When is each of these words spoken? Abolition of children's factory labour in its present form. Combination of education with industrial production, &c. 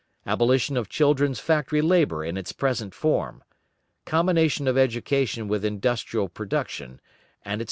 Abolition 0.25 0.77
of 0.77 0.89
children's 0.89 1.39
factory 1.39 1.79
labour 1.79 2.25
in 2.25 2.35
its 2.35 2.53
present 2.53 2.95
form. 2.95 3.43
Combination 4.03 4.67
of 4.67 4.75
education 4.75 5.47
with 5.47 5.63
industrial 5.63 6.27
production, 6.27 6.99
&c. 7.45 7.57